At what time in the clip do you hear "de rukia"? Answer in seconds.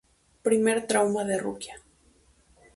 1.25-1.75